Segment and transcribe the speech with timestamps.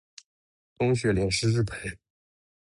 [0.79, 1.95] 东雪莲是日本人